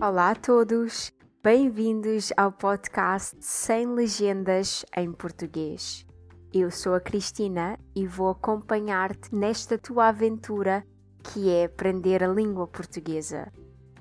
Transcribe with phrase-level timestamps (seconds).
[0.00, 1.12] Olá a todos,
[1.42, 6.06] bem-vindos ao podcast Sem Legendas em Português.
[6.54, 10.86] Eu sou a Cristina e vou acompanhar-te nesta tua aventura
[11.20, 13.52] que é aprender a língua portuguesa.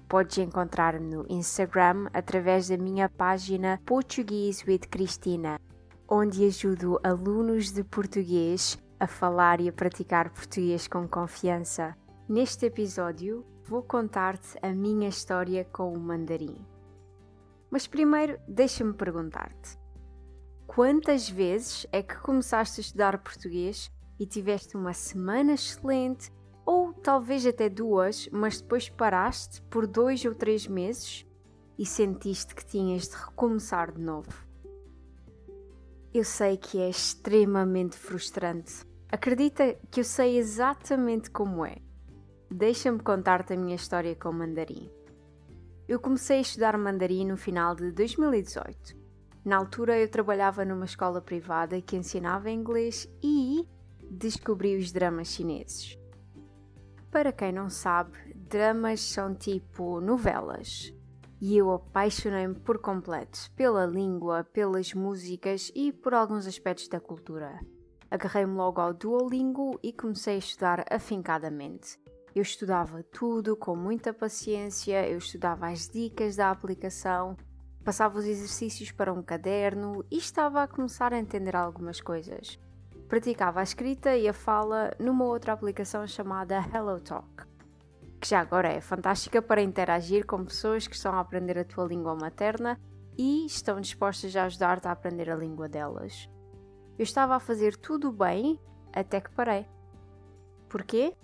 [0.07, 5.59] Podes encontrar-me no Instagram através da minha página Portuguese with Cristina,
[6.07, 11.95] onde ajudo alunos de português a falar e a praticar português com confiança.
[12.30, 16.58] Neste episódio, vou contar-te a minha história com o mandarim.
[17.72, 19.80] Mas primeiro, deixa-me perguntar-te:
[20.67, 26.30] quantas vezes é que começaste a estudar português e tiveste uma semana excelente,
[26.66, 31.25] ou talvez até duas, mas depois paraste por dois ou três meses
[31.80, 34.45] e sentiste que tinhas de recomeçar de novo?
[36.14, 38.86] Eu sei que é extremamente frustrante.
[39.09, 41.87] Acredita que eu sei exatamente como é.
[42.50, 44.90] Deixa-me contar-te a minha história com mandarim.
[45.86, 48.95] Eu comecei a estudar mandarim no final de 2018.
[49.44, 53.67] Na altura eu trabalhava numa escola privada que ensinava inglês e
[54.09, 55.98] descobri os dramas chineses.
[57.12, 60.94] Para quem não sabe, dramas são tipo novelas.
[61.42, 67.59] E eu apaixonei-me por completo pela língua, pelas músicas e por alguns aspectos da cultura.
[68.09, 72.00] Agarrei-me logo ao Duolingo e comecei a estudar afincadamente.
[72.38, 77.35] Eu estudava tudo com muita paciência, eu estudava as dicas da aplicação,
[77.83, 82.59] passava os exercícios para um caderno e estava a começar a entender algumas coisas.
[83.08, 87.43] Praticava a escrita e a fala numa outra aplicação chamada HelloTalk,
[88.21, 91.88] que já agora é fantástica para interagir com pessoas que estão a aprender a tua
[91.88, 92.80] língua materna
[93.17, 96.30] e estão dispostas a ajudar-te a aprender a língua delas.
[96.99, 98.59] Eu estava a fazer tudo bem
[98.93, 99.65] até que parei.
[100.69, 101.17] Porquê?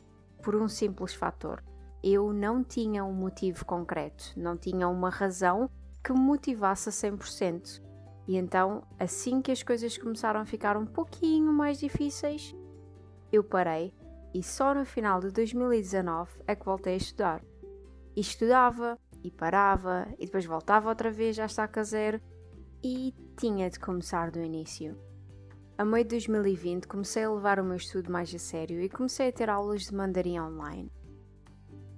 [0.43, 1.63] Por um simples fator.
[2.03, 5.69] Eu não tinha um motivo concreto, não tinha uma razão
[6.03, 7.81] que me motivasse a 100%.
[8.27, 12.53] E então, assim que as coisas começaram a ficar um pouquinho mais difíceis,
[13.31, 13.93] eu parei
[14.33, 17.43] e só no final de 2019 é que voltei a estudar.
[18.15, 22.19] E estudava, e parava, e depois voltava outra vez à estaca zero
[22.83, 24.97] e tinha de começar do início.
[25.75, 29.29] A meio de 2020 comecei a levar o meu estudo mais a sério e comecei
[29.29, 30.91] a ter aulas de mandarim online.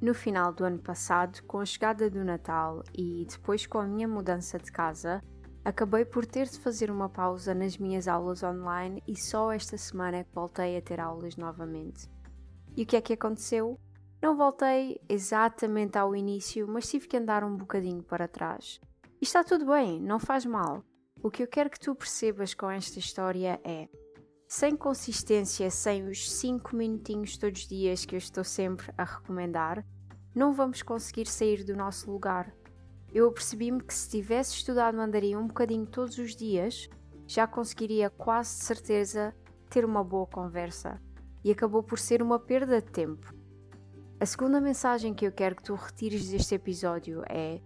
[0.01, 4.07] No final do ano passado, com a chegada do Natal e depois com a minha
[4.07, 5.21] mudança de casa,
[5.65, 10.17] acabei por ter de fazer uma pausa nas minhas aulas online e só esta semana
[10.17, 12.09] é que voltei a ter aulas novamente.
[12.77, 13.77] E o que é que aconteceu?
[14.21, 18.79] Não voltei exatamente ao início, mas tive que andar um bocadinho para trás.
[19.19, 20.81] E está tudo bem, não faz mal.
[21.25, 23.89] O que eu quero que tu percebas com esta história é:
[24.47, 29.83] sem consistência, sem os 5 minutinhos todos os dias que eu estou sempre a recomendar,
[30.35, 32.55] não vamos conseguir sair do nosso lugar.
[33.11, 36.87] Eu percebi-me que se tivesse estudado mandarim um bocadinho todos os dias,
[37.25, 39.35] já conseguiria quase de certeza
[39.67, 41.01] ter uma boa conversa.
[41.43, 43.33] E acabou por ser uma perda de tempo.
[44.19, 47.61] A segunda mensagem que eu quero que tu retires deste episódio é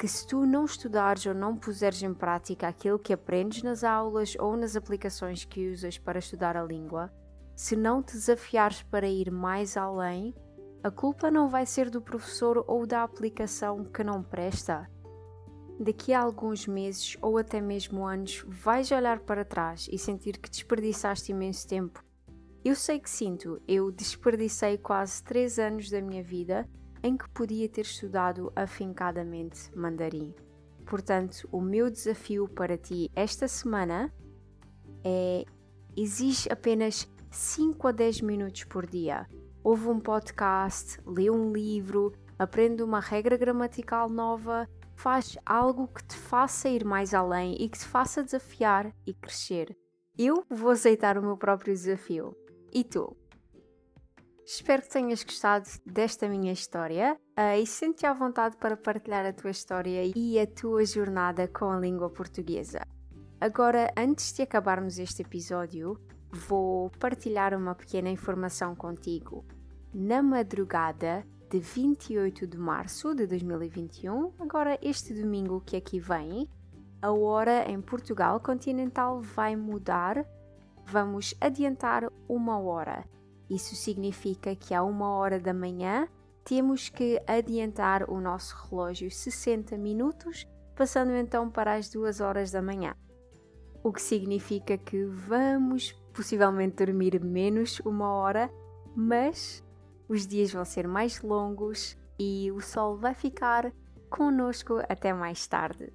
[0.00, 4.34] que se tu não estudares ou não puseres em prática aquilo que aprendes nas aulas
[4.40, 7.12] ou nas aplicações que usas para estudar a língua,
[7.54, 10.34] se não te desafiares para ir mais além,
[10.82, 14.90] a culpa não vai ser do professor ou da aplicação que não presta.
[15.78, 20.48] Daqui a alguns meses ou até mesmo anos, vais olhar para trás e sentir que
[20.48, 22.02] desperdiçaste imenso tempo.
[22.64, 26.66] Eu sei que sinto, eu desperdicei quase 3 anos da minha vida
[27.02, 30.34] em que podia ter estudado afincadamente mandarim.
[30.86, 34.12] Portanto, o meu desafio para ti esta semana
[35.04, 35.44] é
[35.96, 39.26] exige apenas 5 a 10 minutos por dia.
[39.62, 46.16] Ouve um podcast, lê um livro, aprende uma regra gramatical nova, faz algo que te
[46.16, 49.76] faça ir mais além e que te faça desafiar e crescer.
[50.18, 52.36] Eu vou aceitar o meu próprio desafio.
[52.72, 53.16] E tu?
[54.52, 59.32] Espero que tenhas gostado desta minha história uh, e sente-te à vontade para partilhar a
[59.32, 62.80] tua história e a tua jornada com a língua portuguesa.
[63.40, 65.96] Agora, antes de acabarmos este episódio,
[66.32, 69.44] vou partilhar uma pequena informação contigo.
[69.94, 76.48] Na madrugada de 28 de março de 2021, agora este domingo que aqui vem,
[77.00, 80.26] a hora em Portugal continental vai mudar.
[80.86, 83.04] Vamos adiantar uma hora
[83.50, 86.08] isso significa que a uma hora da manhã
[86.44, 92.62] temos que adiantar o nosso relógio 60 minutos, passando então para as 2 horas da
[92.62, 92.94] manhã.
[93.82, 98.50] O que significa que vamos possivelmente dormir menos uma hora,
[98.94, 99.64] mas
[100.08, 103.72] os dias vão ser mais longos e o sol vai ficar
[104.08, 105.92] connosco até mais tarde.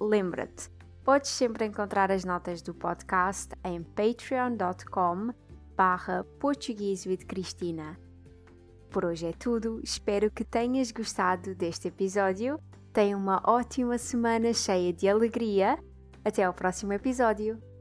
[0.00, 0.70] Lembra-te,
[1.04, 5.32] podes sempre encontrar as notas do podcast em patreon.com
[5.76, 7.98] barra Português with Cristina.
[8.90, 12.58] Por hoje é tudo, espero que tenhas gostado deste episódio.
[12.92, 15.78] Tenha uma ótima semana cheia de alegria.
[16.24, 17.71] Até ao próximo episódio.